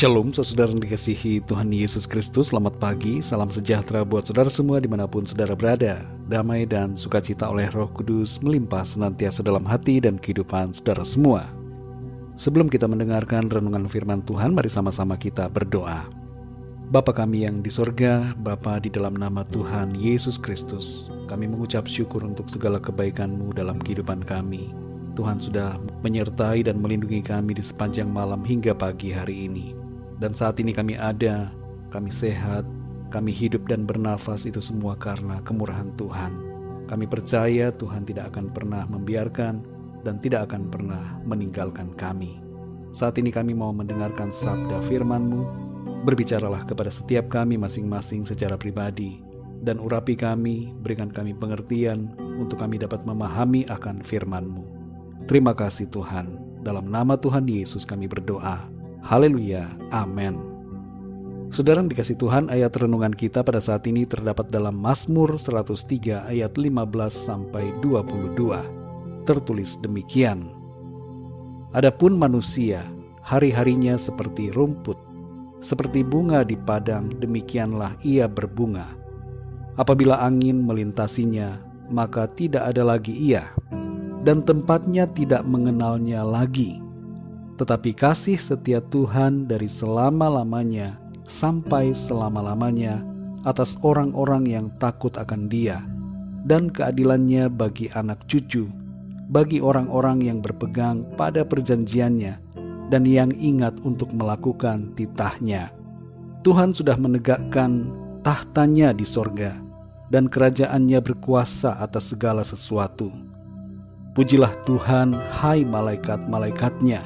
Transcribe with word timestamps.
Shalom, 0.00 0.32
saudara 0.32 0.72
yang 0.72 0.80
dikasihi 0.80 1.44
Tuhan 1.44 1.68
Yesus 1.76 2.08
Kristus. 2.08 2.48
Selamat 2.48 2.72
pagi, 2.80 3.20
salam 3.20 3.52
sejahtera 3.52 4.00
buat 4.00 4.24
saudara 4.24 4.48
semua 4.48 4.80
di 4.80 4.88
mana 4.88 5.04
pun 5.04 5.28
saudara 5.28 5.52
berada. 5.52 6.08
Damai 6.24 6.64
dan 6.64 6.96
sukacita 6.96 7.44
oleh 7.44 7.68
Roh 7.68 7.92
Kudus 7.92 8.40
melimpah 8.40 8.80
senantiasa 8.80 9.44
dalam 9.44 9.60
hati 9.68 10.00
dan 10.00 10.16
kehidupan 10.16 10.72
saudara 10.72 11.04
semua. 11.04 11.52
Sebelum 12.32 12.72
kita 12.72 12.88
mendengarkan 12.88 13.52
renungan 13.52 13.92
firman 13.92 14.24
Tuhan, 14.24 14.56
mari 14.56 14.72
sama-sama 14.72 15.20
kita 15.20 15.52
berdoa. 15.52 16.08
Bapa 16.88 17.12
kami 17.12 17.44
yang 17.44 17.60
di 17.60 17.68
sorga, 17.68 18.32
Bapa 18.40 18.80
di 18.80 18.88
dalam 18.88 19.20
nama 19.20 19.44
Tuhan 19.52 19.92
Yesus 19.92 20.40
Kristus, 20.40 21.12
kami 21.28 21.44
mengucap 21.44 21.84
syukur 21.84 22.24
untuk 22.24 22.48
segala 22.48 22.80
kebaikan-Mu 22.80 23.52
dalam 23.52 23.76
kehidupan 23.76 24.24
kami. 24.24 24.72
Tuhan 25.12 25.36
sudah 25.36 25.76
menyertai 26.00 26.64
dan 26.64 26.80
melindungi 26.80 27.20
kami 27.20 27.52
di 27.52 27.60
sepanjang 27.60 28.08
malam 28.08 28.40
hingga 28.40 28.72
pagi 28.72 29.12
hari 29.12 29.44
ini. 29.44 29.79
Dan 30.20 30.36
saat 30.36 30.60
ini 30.60 30.76
kami 30.76 31.00
ada, 31.00 31.48
kami 31.88 32.12
sehat, 32.12 32.68
kami 33.08 33.32
hidup 33.32 33.66
dan 33.66 33.88
bernafas 33.88 34.44
itu 34.44 34.60
semua 34.60 34.94
karena 34.94 35.40
kemurahan 35.42 35.90
Tuhan. 35.96 36.32
Kami 36.86 37.08
percaya 37.08 37.72
Tuhan 37.72 38.04
tidak 38.04 38.36
akan 38.36 38.52
pernah 38.52 38.84
membiarkan 38.84 39.64
dan 40.04 40.20
tidak 40.20 40.52
akan 40.52 40.68
pernah 40.68 41.18
meninggalkan 41.24 41.96
kami. 41.96 42.38
Saat 42.92 43.16
ini 43.16 43.32
kami 43.32 43.56
mau 43.56 43.72
mendengarkan 43.72 44.28
sabda 44.28 44.84
firman-Mu. 44.86 45.72
Berbicaralah 46.04 46.68
kepada 46.68 46.92
setiap 46.92 47.32
kami 47.32 47.56
masing-masing 47.56 48.24
secara 48.24 48.56
pribadi, 48.56 49.20
dan 49.60 49.76
urapi 49.76 50.16
kami, 50.16 50.72
berikan 50.80 51.12
kami 51.12 51.36
pengertian 51.36 52.12
untuk 52.40 52.60
kami 52.60 52.80
dapat 52.80 53.04
memahami 53.04 53.68
akan 53.68 54.00
firman-Mu. 54.00 54.64
Terima 55.28 55.52
kasih 55.52 55.92
Tuhan. 55.92 56.40
Dalam 56.64 56.88
nama 56.88 57.16
Tuhan 57.16 57.44
Yesus 57.44 57.84
kami 57.84 58.08
berdoa. 58.08 58.79
Haleluya. 59.00 59.64
Amin. 59.90 60.36
Saudara 61.50 61.82
dikasih 61.82 62.14
Tuhan, 62.14 62.46
ayat 62.46 62.78
renungan 62.78 63.10
kita 63.10 63.42
pada 63.42 63.58
saat 63.58 63.82
ini 63.90 64.06
terdapat 64.06 64.54
dalam 64.54 64.78
Mazmur 64.78 65.34
103 65.34 66.30
ayat 66.30 66.54
15 66.54 67.10
sampai 67.10 67.74
22. 67.82 69.26
Tertulis 69.26 69.74
demikian. 69.82 70.46
Adapun 71.74 72.14
manusia, 72.14 72.86
hari-harinya 73.26 73.98
seperti 73.98 74.54
rumput, 74.54 74.98
seperti 75.58 76.06
bunga 76.06 76.46
di 76.46 76.54
padang, 76.54 77.10
demikianlah 77.18 77.98
ia 78.06 78.30
berbunga. 78.30 78.86
Apabila 79.74 80.22
angin 80.22 80.62
melintasinya, 80.62 81.58
maka 81.90 82.30
tidak 82.30 82.70
ada 82.70 82.86
lagi 82.86 83.12
ia 83.12 83.50
dan 84.22 84.44
tempatnya 84.44 85.08
tidak 85.10 85.42
mengenalnya 85.48 86.22
lagi. 86.22 86.78
Tetapi 87.60 87.92
kasih 87.92 88.40
setia 88.40 88.80
Tuhan 88.80 89.44
dari 89.44 89.68
selama-lamanya 89.68 90.96
sampai 91.28 91.92
selama-lamanya 91.92 93.04
atas 93.44 93.76
orang-orang 93.84 94.48
yang 94.48 94.66
takut 94.80 95.12
akan 95.20 95.52
Dia, 95.52 95.84
dan 96.48 96.72
keadilannya 96.72 97.52
bagi 97.52 97.92
anak 97.92 98.24
cucu, 98.24 98.64
bagi 99.28 99.60
orang-orang 99.60 100.24
yang 100.24 100.40
berpegang 100.40 101.04
pada 101.20 101.44
perjanjiannya 101.44 102.40
dan 102.88 103.04
yang 103.04 103.30
ingat 103.36 103.76
untuk 103.84 104.08
melakukan 104.16 104.96
titahnya. 104.96 105.68
Tuhan 106.40 106.72
sudah 106.72 106.96
menegakkan 106.96 107.92
tahtanya 108.24 108.96
di 108.96 109.04
sorga, 109.04 109.60
dan 110.08 110.32
kerajaannya 110.32 110.98
berkuasa 111.04 111.76
atas 111.76 112.16
segala 112.16 112.40
sesuatu 112.40 113.12
Pujilah 114.10 114.50
Tuhan, 114.66 115.14
hai 115.14 115.62
malaikat-malaikatnya, 115.62 116.98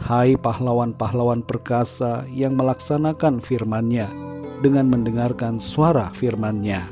hai 0.00 0.34
pahlawan-pahlawan 0.34 1.44
perkasa 1.44 2.26
yang 2.30 2.58
melaksanakan 2.58 3.38
firman-Nya 3.38 4.10
dengan 4.60 4.90
mendengarkan 4.90 5.60
suara 5.60 6.10
firman-Nya. 6.16 6.88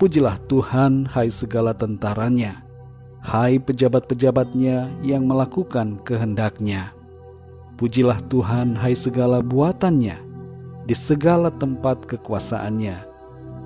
Pujilah 0.00 0.40
Tuhan, 0.48 1.04
hai 1.12 1.28
segala 1.28 1.76
tentaranya, 1.76 2.64
hai 3.20 3.60
pejabat-pejabatnya 3.60 4.88
yang 5.04 5.28
melakukan 5.28 6.00
kehendaknya. 6.08 6.92
Pujilah 7.76 8.20
Tuhan, 8.32 8.76
hai 8.76 8.96
segala 8.96 9.44
buatannya, 9.44 10.16
di 10.88 10.94
segala 10.96 11.52
tempat 11.52 12.08
kekuasaannya. 12.08 12.96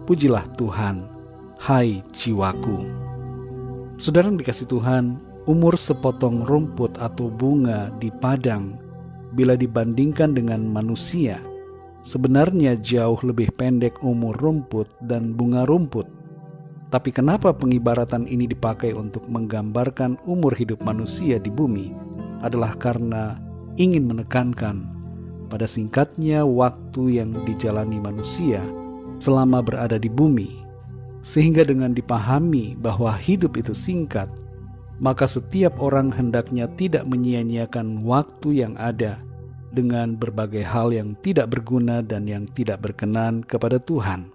Pujilah 0.07 0.47
Tuhan, 0.59 1.07
hai 1.59 2.03
jiwaku. 2.11 2.83
Saudara 3.95 4.27
yang 4.27 4.39
dikasih 4.39 4.67
Tuhan, 4.67 5.23
umur 5.45 5.77
sepotong 5.77 6.45
rumput 6.49 6.97
atau 6.97 7.29
bunga 7.29 7.93
di 8.01 8.09
padang 8.09 8.81
bila 9.35 9.59
dibandingkan 9.59 10.33
dengan 10.33 10.63
manusia, 10.65 11.43
sebenarnya 12.07 12.79
jauh 12.79 13.19
lebih 13.27 13.51
pendek 13.59 14.01
umur 14.01 14.39
rumput 14.39 14.87
dan 15.05 15.35
bunga 15.35 15.67
rumput. 15.67 16.07
Tapi 16.95 17.11
kenapa 17.11 17.51
pengibaratan 17.51 18.31
ini 18.31 18.47
dipakai 18.47 18.95
untuk 18.95 19.27
menggambarkan 19.27 20.23
umur 20.31 20.55
hidup 20.55 20.79
manusia 20.87 21.43
di 21.43 21.51
bumi 21.51 21.91
adalah 22.47 22.79
karena 22.79 23.35
ingin 23.75 24.07
menekankan 24.07 24.87
pada 25.51 25.67
singkatnya 25.67 26.47
waktu 26.47 27.19
yang 27.19 27.35
dijalani 27.43 27.99
manusia 27.99 28.63
selama 29.19 29.59
berada 29.59 29.99
di 29.99 30.07
bumi 30.07 30.63
sehingga 31.25 31.65
dengan 31.65 31.97
dipahami 31.97 32.77
bahwa 32.77 33.11
hidup 33.17 33.57
itu 33.57 33.73
singkat, 33.73 34.29
maka 35.03 35.27
setiap 35.27 35.79
orang 35.83 36.15
hendaknya 36.15 36.71
tidak 36.79 37.07
menyia-nyiakan 37.07 38.03
waktu 38.07 38.63
yang 38.67 38.75
ada 38.79 39.19
dengan 39.75 40.15
berbagai 40.15 40.63
hal 40.63 40.95
yang 40.95 41.19
tidak 41.23 41.51
berguna 41.51 41.99
dan 41.99 42.31
yang 42.31 42.47
tidak 42.55 42.79
berkenan 42.83 43.43
kepada 43.43 43.83
Tuhan. 43.83 44.31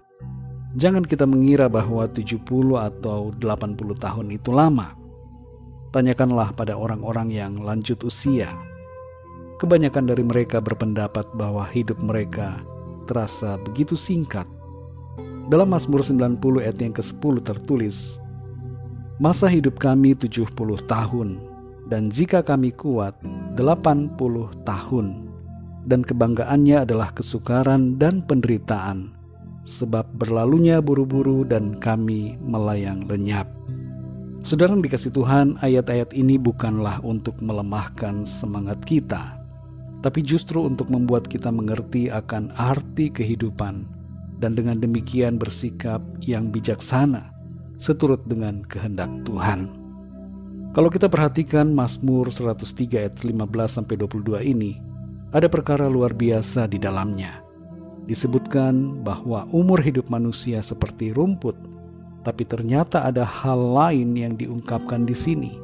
Jangan 0.76 1.02
kita 1.02 1.26
mengira 1.26 1.66
bahwa 1.66 2.06
70 2.06 2.44
atau 2.76 3.34
80 3.40 3.96
tahun 3.98 4.26
itu 4.30 4.50
lama. 4.54 4.94
Tanyakanlah 5.90 6.54
pada 6.54 6.78
orang-orang 6.78 7.34
yang 7.34 7.58
lanjut 7.58 7.98
usia. 8.06 8.54
Kebanyakan 9.58 10.06
dari 10.06 10.22
mereka 10.22 10.62
berpendapat 10.62 11.26
bahwa 11.34 11.66
hidup 11.66 11.98
mereka 11.98 12.62
terasa 13.10 13.58
begitu 13.58 13.98
singkat 13.98 14.46
dalam 15.50 15.74
Mazmur 15.74 16.06
90 16.06 16.38
ayat 16.62 16.78
yang 16.78 16.94
ke-10 16.94 17.42
tertulis, 17.42 18.19
Masa 19.20 19.52
hidup 19.52 19.76
kami 19.76 20.16
70 20.16 20.48
tahun, 20.88 21.44
dan 21.92 22.08
jika 22.08 22.40
kami 22.40 22.72
kuat 22.72 23.12
80 23.52 24.16
tahun, 24.64 25.06
dan 25.84 26.00
kebanggaannya 26.00 26.88
adalah 26.88 27.12
kesukaran 27.12 28.00
dan 28.00 28.24
penderitaan, 28.24 29.12
sebab 29.68 30.08
berlalunya 30.16 30.80
buru-buru 30.80 31.44
dan 31.44 31.76
kami 31.76 32.40
melayang 32.40 33.04
lenyap. 33.12 33.44
Saudara 34.40 34.72
yang 34.72 34.80
dikasih 34.80 35.12
Tuhan, 35.12 35.60
ayat-ayat 35.60 36.16
ini 36.16 36.40
bukanlah 36.40 37.04
untuk 37.04 37.36
melemahkan 37.44 38.24
semangat 38.24 38.80
kita, 38.88 39.36
tapi 40.00 40.24
justru 40.24 40.64
untuk 40.64 40.88
membuat 40.88 41.28
kita 41.28 41.52
mengerti 41.52 42.08
akan 42.08 42.56
arti 42.56 43.12
kehidupan 43.12 43.84
dan 44.40 44.56
dengan 44.56 44.80
demikian 44.80 45.36
bersikap 45.36 46.00
yang 46.24 46.48
bijaksana 46.48 47.29
seturut 47.80 48.20
dengan 48.28 48.60
kehendak 48.68 49.08
Tuhan. 49.24 49.72
Kalau 50.76 50.92
kita 50.92 51.08
perhatikan 51.10 51.72
Mazmur 51.72 52.30
103 52.30 53.00
ayat 53.00 53.18
15 53.18 53.42
sampai 53.66 53.98
22 53.98 54.38
ini, 54.44 54.78
ada 55.32 55.50
perkara 55.50 55.90
luar 55.90 56.14
biasa 56.14 56.70
di 56.70 56.78
dalamnya. 56.78 57.42
Disebutkan 58.06 59.02
bahwa 59.02 59.48
umur 59.50 59.82
hidup 59.82 60.12
manusia 60.12 60.62
seperti 60.62 61.10
rumput, 61.10 61.56
tapi 62.22 62.44
ternyata 62.44 63.02
ada 63.02 63.24
hal 63.24 63.58
lain 63.58 64.14
yang 64.14 64.36
diungkapkan 64.36 65.08
di 65.08 65.16
sini, 65.16 65.58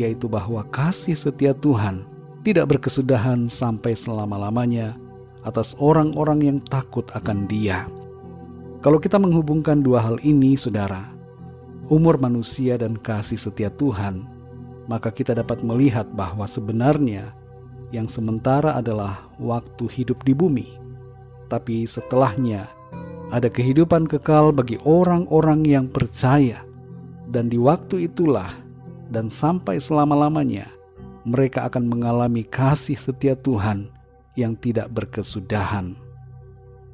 yaitu 0.00 0.26
bahwa 0.26 0.64
kasih 0.72 1.14
setia 1.14 1.52
Tuhan 1.52 2.08
tidak 2.40 2.74
berkesudahan 2.74 3.52
sampai 3.52 3.92
selama-lamanya 3.92 4.96
atas 5.44 5.76
orang-orang 5.76 6.40
yang 6.40 6.58
takut 6.58 7.04
akan 7.12 7.44
Dia. 7.46 7.84
Kalau 8.80 8.96
kita 8.96 9.20
menghubungkan 9.20 9.84
dua 9.84 10.00
hal 10.00 10.16
ini, 10.24 10.56
saudara, 10.56 11.19
umur 11.90 12.16
manusia 12.16 12.78
dan 12.78 12.94
kasih 12.94 13.36
setia 13.36 13.68
Tuhan, 13.74 14.24
maka 14.86 15.10
kita 15.10 15.34
dapat 15.34 15.66
melihat 15.66 16.06
bahwa 16.14 16.46
sebenarnya 16.46 17.34
yang 17.90 18.06
sementara 18.06 18.78
adalah 18.78 19.26
waktu 19.42 19.90
hidup 19.90 20.22
di 20.22 20.32
bumi, 20.32 20.78
tapi 21.50 21.84
setelahnya 21.84 22.70
ada 23.34 23.50
kehidupan 23.50 24.06
kekal 24.06 24.54
bagi 24.54 24.78
orang-orang 24.86 25.66
yang 25.66 25.86
percaya, 25.90 26.62
dan 27.26 27.50
di 27.50 27.58
waktu 27.58 28.06
itulah 28.06 28.50
dan 29.10 29.26
sampai 29.26 29.82
selama-lamanya 29.82 30.70
mereka 31.26 31.66
akan 31.66 31.90
mengalami 31.90 32.46
kasih 32.46 32.96
setia 32.96 33.34
Tuhan 33.34 33.90
yang 34.38 34.54
tidak 34.56 34.88
berkesudahan. 34.94 35.98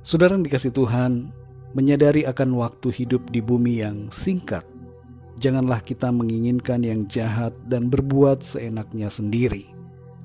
Saudara 0.01 0.35
yang 0.37 0.45
dikasih 0.45 0.73
Tuhan, 0.73 1.31
menyadari 1.77 2.25
akan 2.25 2.57
waktu 2.57 2.89
hidup 2.93 3.29
di 3.29 3.45
bumi 3.45 3.85
yang 3.85 4.09
singkat. 4.09 4.65
Janganlah 5.37 5.85
kita 5.85 6.09
menginginkan 6.09 6.81
yang 6.81 7.05
jahat 7.13 7.53
dan 7.69 7.93
berbuat 7.93 8.41
seenaknya 8.41 9.13
sendiri. 9.13 9.69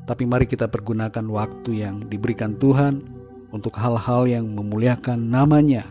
Tapi 0.07 0.23
mari 0.23 0.47
kita 0.47 0.71
pergunakan 0.71 1.27
waktu 1.27 1.83
yang 1.83 2.03
diberikan 2.07 2.55
Tuhan 2.55 3.03
untuk 3.51 3.75
hal-hal 3.75 4.23
yang 4.23 4.47
memuliakan 4.55 5.19
namanya, 5.19 5.83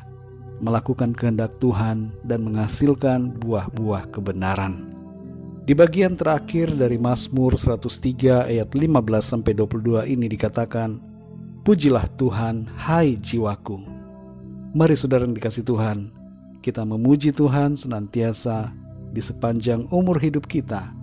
melakukan 0.64 1.12
kehendak 1.12 1.52
Tuhan 1.60 2.16
dan 2.24 2.48
menghasilkan 2.48 3.36
buah-buah 3.44 4.08
kebenaran. 4.08 4.88
Di 5.68 5.76
bagian 5.76 6.16
terakhir 6.16 6.72
dari 6.72 6.96
Mazmur 6.96 7.54
103 7.54 8.48
ayat 8.48 8.72
15 8.72 8.88
sampai 9.20 9.52
22 9.52 10.08
ini 10.08 10.26
dikatakan, 10.26 10.98
Pujilah 11.60 12.08
Tuhan, 12.16 12.66
hai 12.88 13.20
jiwaku. 13.20 13.78
Mari 14.72 14.96
saudara 14.96 15.28
yang 15.28 15.36
dikasih 15.36 15.62
Tuhan, 15.62 16.08
kita 16.64 16.82
memuji 16.88 17.36
Tuhan 17.36 17.76
senantiasa 17.76 18.72
di 19.10 19.22
sepanjang 19.22 19.86
umur 19.90 20.18
hidup 20.18 20.46
kita 20.46 20.94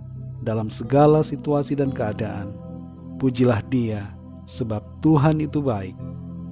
dalam 0.42 0.72
segala 0.72 1.20
situasi 1.20 1.76
dan 1.76 1.92
keadaan. 1.92 2.56
Pujilah 3.20 3.60
Dia, 3.68 4.14
sebab 4.48 4.80
Tuhan 5.04 5.44
itu 5.44 5.60
baik 5.60 5.94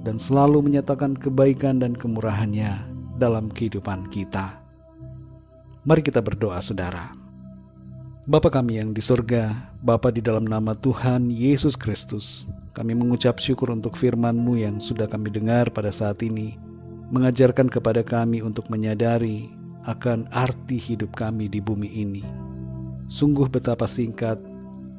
dan 0.05 0.21
selalu 0.21 0.69
menyatakan 0.69 1.17
kebaikan 1.17 1.81
dan 1.81 1.97
kemurahannya 1.97 2.77
dalam 3.17 3.49
kehidupan 3.49 4.07
kita. 4.13 4.61
Mari 5.87 6.03
kita 6.03 6.21
berdoa, 6.21 6.59
saudara. 6.59 7.15
Bapa 8.27 8.51
kami 8.51 8.77
yang 8.83 8.91
di 8.91 8.99
sorga, 8.99 9.71
Bapa 9.79 10.11
di 10.11 10.19
dalam 10.19 10.43
nama 10.43 10.75
Tuhan 10.75 11.31
Yesus 11.31 11.79
Kristus, 11.79 12.43
kami 12.75 12.91
mengucap 12.91 13.39
syukur 13.39 13.71
untuk 13.71 13.95
firman-Mu 13.95 14.59
yang 14.59 14.83
sudah 14.83 15.07
kami 15.07 15.31
dengar 15.31 15.71
pada 15.71 15.95
saat 15.95 16.19
ini, 16.19 16.59
mengajarkan 17.07 17.71
kepada 17.71 18.03
kami 18.03 18.43
untuk 18.43 18.67
menyadari 18.67 19.47
akan 19.87 20.27
arti 20.35 20.75
hidup 20.75 21.15
kami 21.15 21.47
di 21.47 21.63
bumi 21.63 21.87
ini. 21.87 22.23
Sungguh 23.07 23.47
betapa 23.47 23.87
singkat 23.87 24.35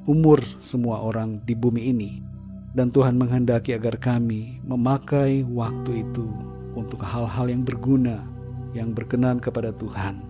umur 0.08 0.40
semua 0.56 1.05
orang 1.05 1.44
di 1.44 1.52
bumi 1.52 1.93
ini, 1.93 2.25
dan 2.73 2.88
Tuhan 2.88 3.20
menghendaki 3.20 3.76
agar 3.76 4.00
kami 4.00 4.64
memakai 4.64 5.44
waktu 5.44 6.08
itu 6.08 6.25
untuk 6.73 7.05
hal-hal 7.05 7.52
yang 7.52 7.69
berguna, 7.69 8.25
yang 8.73 8.96
berkenan 8.96 9.37
kepada 9.37 9.76
Tuhan, 9.76 10.25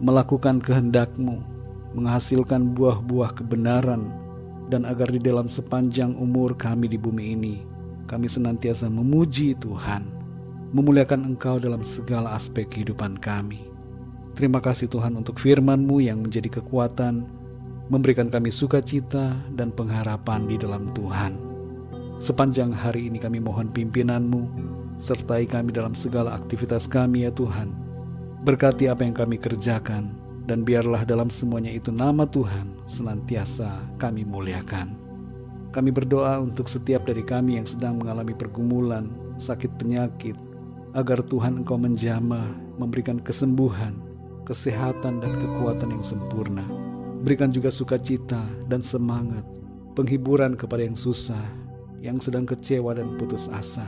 melakukan 0.00 0.64
kehendak-Mu, 0.64 1.44
menghasilkan 1.92 2.72
buah-buah 2.72 3.36
kebenaran, 3.36 4.08
dan 4.72 4.88
agar 4.88 5.12
di 5.12 5.20
dalam 5.20 5.52
sepanjang 5.52 6.16
umur 6.16 6.56
kami 6.56 6.88
di 6.88 6.96
bumi 6.96 7.36
ini, 7.36 7.54
kami 8.08 8.24
senantiasa 8.24 8.88
memuji 8.88 9.52
Tuhan, 9.60 10.08
memuliakan 10.72 11.28
Engkau 11.28 11.60
dalam 11.60 11.84
segala 11.84 12.32
aspek 12.32 12.64
kehidupan 12.72 13.20
kami. 13.20 13.71
Terima 14.32 14.64
kasih 14.64 14.88
Tuhan 14.88 15.12
untuk 15.20 15.36
firman-Mu 15.36 16.00
yang 16.00 16.24
menjadi 16.24 16.60
kekuatan, 16.60 17.28
memberikan 17.92 18.32
kami 18.32 18.48
sukacita 18.48 19.36
dan 19.52 19.68
pengharapan 19.68 20.48
di 20.48 20.56
dalam 20.56 20.88
Tuhan. 20.96 21.36
Sepanjang 22.16 22.72
hari 22.72 23.12
ini 23.12 23.20
kami 23.20 23.44
mohon 23.44 23.68
pimpinan-Mu, 23.68 24.42
sertai 24.96 25.44
kami 25.44 25.76
dalam 25.76 25.92
segala 25.92 26.32
aktivitas 26.32 26.88
kami 26.88 27.28
ya 27.28 27.32
Tuhan. 27.34 27.76
Berkati 28.40 28.88
apa 28.88 29.04
yang 29.04 29.12
kami 29.12 29.36
kerjakan, 29.36 30.16
dan 30.48 30.64
biarlah 30.64 31.04
dalam 31.04 31.28
semuanya 31.28 31.70
itu 31.70 31.92
nama 31.92 32.24
Tuhan 32.24 32.72
senantiasa 32.88 33.84
kami 34.00 34.24
muliakan. 34.24 34.96
Kami 35.76 35.90
berdoa 35.92 36.40
untuk 36.40 36.72
setiap 36.72 37.04
dari 37.04 37.20
kami 37.20 37.60
yang 37.60 37.68
sedang 37.68 38.00
mengalami 38.00 38.32
pergumulan, 38.32 39.12
sakit 39.36 39.76
penyakit, 39.76 40.36
agar 40.96 41.20
Tuhan 41.24 41.64
Engkau 41.64 41.80
menjamah, 41.80 42.48
memberikan 42.76 43.16
kesembuhan, 43.20 44.11
kesehatan 44.42 45.22
dan 45.22 45.32
kekuatan 45.38 45.94
yang 45.94 46.04
sempurna. 46.04 46.66
Berikan 47.22 47.54
juga 47.54 47.70
sukacita 47.70 48.42
dan 48.66 48.82
semangat, 48.82 49.46
penghiburan 49.94 50.58
kepada 50.58 50.82
yang 50.82 50.98
susah, 50.98 51.42
yang 52.02 52.18
sedang 52.18 52.42
kecewa 52.42 52.98
dan 52.98 53.14
putus 53.14 53.46
asa, 53.46 53.86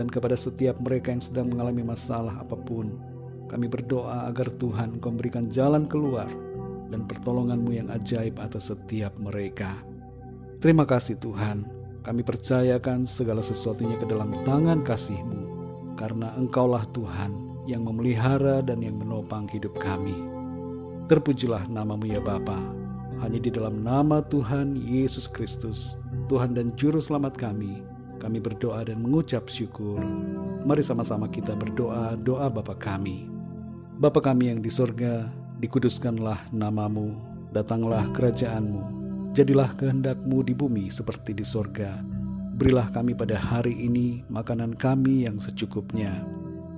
dan 0.00 0.08
kepada 0.08 0.32
setiap 0.32 0.80
mereka 0.80 1.12
yang 1.12 1.20
sedang 1.20 1.52
mengalami 1.52 1.84
masalah 1.84 2.40
apa 2.40 2.56
pun, 2.56 2.96
kami 3.52 3.68
berdoa 3.68 4.24
agar 4.32 4.48
Tuhan 4.56 4.96
Engkau 4.96 5.12
memberikan 5.12 5.44
jalan 5.52 5.84
keluar 5.84 6.26
dan 6.88 7.04
pertolonganmu 7.04 7.70
yang 7.76 7.88
ajaib 7.92 8.40
atas 8.40 8.72
setiap 8.72 9.12
mereka. 9.20 9.76
Terima 10.64 10.88
kasih 10.88 11.20
Tuhan, 11.20 11.68
kami 12.00 12.24
percayakan 12.24 13.04
segala 13.04 13.44
sesuatunya 13.44 14.00
ke 14.00 14.08
dalam 14.08 14.32
tangan 14.48 14.80
kasih-Mu, 14.80 15.40
karena 16.00 16.32
Engkaulah 16.40 16.88
Tuhan 16.96 17.53
yang 17.64 17.84
memelihara 17.84 18.60
dan 18.60 18.80
yang 18.84 18.96
menopang 18.96 19.48
hidup 19.48 19.76
kami. 19.80 20.16
Terpujilah 21.08 21.68
namamu 21.68 22.08
ya 22.08 22.20
Bapa, 22.20 22.56
hanya 23.20 23.38
di 23.40 23.52
dalam 23.52 23.84
nama 23.84 24.24
Tuhan 24.24 24.76
Yesus 24.76 25.28
Kristus, 25.28 25.96
Tuhan 26.32 26.56
dan 26.56 26.72
Juru 26.76 27.00
Selamat 27.00 27.36
kami, 27.36 27.84
kami 28.20 28.40
berdoa 28.40 28.88
dan 28.88 29.04
mengucap 29.04 29.52
syukur. 29.52 30.00
Mari 30.64 30.80
sama-sama 30.80 31.28
kita 31.28 31.52
berdoa 31.52 32.16
doa 32.16 32.48
Bapa 32.48 32.72
kami. 32.72 33.28
Bapa 34.00 34.18
kami 34.24 34.48
yang 34.48 34.64
di 34.64 34.72
sorga, 34.72 35.28
dikuduskanlah 35.60 36.50
namamu, 36.50 37.12
datanglah 37.52 38.08
kerajaanmu, 38.16 38.82
jadilah 39.36 39.70
kehendakmu 39.76 40.42
di 40.42 40.56
bumi 40.56 40.90
seperti 40.90 41.36
di 41.36 41.44
sorga. 41.44 42.00
Berilah 42.54 42.90
kami 42.90 43.14
pada 43.14 43.38
hari 43.38 43.76
ini 43.76 44.24
makanan 44.30 44.74
kami 44.74 45.28
yang 45.28 45.38
secukupnya, 45.38 46.24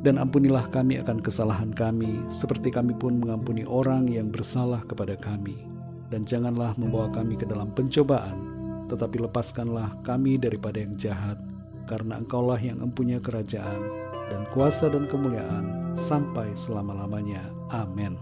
dan 0.07 0.23
ampunilah 0.23 0.71
kami 0.71 1.03
akan 1.03 1.19
kesalahan 1.19 1.75
kami, 1.75 2.23
seperti 2.31 2.71
kami 2.71 2.95
pun 2.95 3.19
mengampuni 3.19 3.67
orang 3.67 4.07
yang 4.07 4.31
bersalah 4.31 4.87
kepada 4.87 5.19
kami. 5.19 5.67
Dan 6.15 6.23
janganlah 6.23 6.79
membawa 6.79 7.11
kami 7.11 7.35
ke 7.35 7.43
dalam 7.43 7.75
pencobaan, 7.75 8.39
tetapi 8.87 9.27
lepaskanlah 9.27 9.99
kami 10.07 10.39
daripada 10.39 10.79
yang 10.79 10.95
jahat, 10.95 11.43
karena 11.91 12.23
Engkaulah 12.23 12.63
yang 12.63 12.79
empunya 12.87 13.19
kerajaan, 13.19 13.83
dan 14.31 14.47
kuasa 14.55 14.87
dan 14.87 15.11
kemuliaan 15.11 15.99
sampai 15.99 16.55
selama-lamanya. 16.55 17.43
Amin. 17.75 18.15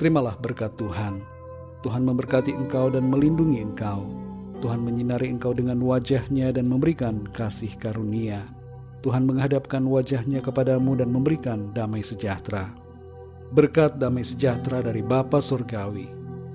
Terimalah 0.00 0.40
berkat 0.40 0.72
Tuhan. 0.80 1.20
Tuhan 1.84 2.08
memberkati 2.08 2.56
engkau 2.56 2.88
dan 2.88 3.12
melindungi 3.12 3.60
engkau. 3.60 4.08
Tuhan 4.64 4.80
menyinari 4.80 5.28
engkau 5.28 5.52
dengan 5.52 5.76
wajahnya 5.84 6.56
dan 6.56 6.72
memberikan 6.72 7.28
kasih 7.36 7.76
karunia. 7.76 8.61
Tuhan 9.02 9.26
menghadapkan 9.26 9.82
wajahnya 9.82 10.38
kepadamu 10.38 10.94
dan 10.94 11.10
memberikan 11.10 11.74
damai 11.74 12.06
sejahtera. 12.06 12.70
Berkat 13.50 13.98
damai 13.98 14.22
sejahtera 14.22 14.80
dari 14.80 15.02
Bapa 15.02 15.42
Surgawi, 15.42 16.08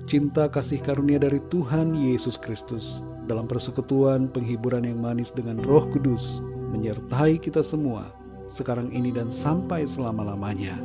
cinta 0.08 0.48
kasih 0.48 0.80
karunia 0.80 1.20
dari 1.20 1.38
Tuhan 1.52 1.92
Yesus 1.92 2.40
Kristus, 2.40 3.04
dalam 3.28 3.44
persekutuan 3.44 4.32
penghiburan 4.32 4.88
yang 4.88 4.98
manis 4.98 5.28
dengan 5.28 5.60
roh 5.68 5.84
kudus, 5.92 6.40
menyertai 6.72 7.36
kita 7.36 7.60
semua, 7.60 8.08
sekarang 8.48 8.88
ini 8.96 9.12
dan 9.12 9.28
sampai 9.28 9.84
selama-lamanya. 9.84 10.80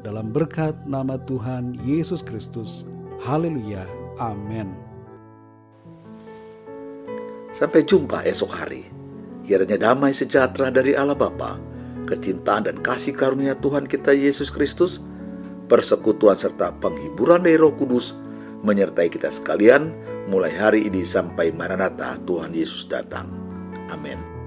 Dalam 0.00 0.32
berkat 0.32 0.72
nama 0.88 1.20
Tuhan 1.28 1.76
Yesus 1.84 2.24
Kristus. 2.24 2.88
Haleluya. 3.20 3.84
Amin. 4.16 4.72
Sampai 7.52 7.84
jumpa 7.84 8.24
esok 8.24 8.48
hari. 8.54 8.99
Kiranya 9.50 9.82
damai 9.82 10.14
sejahtera 10.14 10.70
dari 10.70 10.94
Allah 10.94 11.18
Bapa, 11.18 11.58
kecintaan 12.06 12.70
dan 12.70 12.78
kasih 12.86 13.10
karunia 13.10 13.58
Tuhan 13.58 13.82
kita 13.82 14.14
Yesus 14.14 14.46
Kristus, 14.46 15.02
persekutuan 15.66 16.38
serta 16.38 16.70
penghiburan 16.78 17.42
dari 17.42 17.58
Roh 17.58 17.74
Kudus 17.74 18.14
menyertai 18.62 19.10
kita 19.10 19.26
sekalian 19.26 19.90
mulai 20.30 20.54
hari 20.54 20.86
ini 20.86 21.02
sampai 21.02 21.50
Maranatha 21.50 22.14
Tuhan 22.30 22.54
Yesus 22.54 22.86
datang. 22.86 23.26
Amin. 23.90 24.39